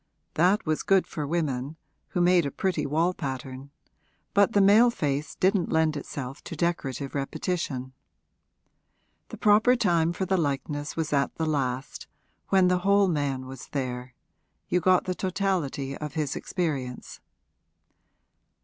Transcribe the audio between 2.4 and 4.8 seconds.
a pretty wall pattern; but the